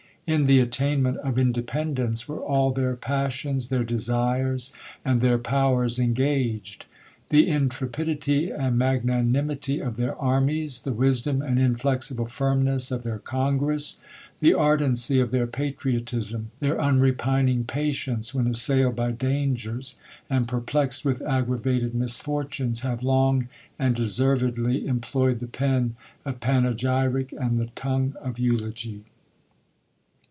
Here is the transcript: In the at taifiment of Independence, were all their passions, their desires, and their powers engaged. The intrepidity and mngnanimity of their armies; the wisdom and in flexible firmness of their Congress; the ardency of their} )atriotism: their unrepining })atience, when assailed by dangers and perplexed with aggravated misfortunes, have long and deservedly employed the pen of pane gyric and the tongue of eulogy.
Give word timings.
In 0.27 0.45
the 0.45 0.61
at 0.61 0.69
taifiment 0.71 1.17
of 1.17 1.37
Independence, 1.39 2.25
were 2.27 2.39
all 2.39 2.71
their 2.71 2.95
passions, 2.95 3.67
their 3.67 3.83
desires, 3.83 4.71
and 5.03 5.19
their 5.19 5.37
powers 5.39 5.97
engaged. 5.99 6.85
The 7.29 7.49
intrepidity 7.49 8.49
and 8.51 8.79
mngnanimity 8.79 9.85
of 9.85 9.97
their 9.97 10.15
armies; 10.15 10.83
the 10.83 10.93
wisdom 10.93 11.41
and 11.41 11.59
in 11.59 11.75
flexible 11.75 12.27
firmness 12.27 12.91
of 12.91 13.01
their 13.03 13.17
Congress; 13.19 13.99
the 14.39 14.53
ardency 14.53 15.19
of 15.19 15.31
their} 15.31 15.47
)atriotism: 15.47 16.45
their 16.61 16.77
unrepining 16.79 17.65
})atience, 17.65 18.31
when 18.33 18.45
assailed 18.47 18.95
by 18.95 19.11
dangers 19.11 19.95
and 20.29 20.47
perplexed 20.47 21.03
with 21.03 21.21
aggravated 21.23 21.93
misfortunes, 21.95 22.81
have 22.81 23.03
long 23.03 23.49
and 23.79 23.95
deservedly 23.95 24.85
employed 24.87 25.39
the 25.41 25.47
pen 25.47 25.95
of 26.23 26.39
pane 26.39 26.73
gyric 26.77 27.33
and 27.33 27.59
the 27.59 27.67
tongue 27.75 28.15
of 28.21 28.37
eulogy. 28.39 29.03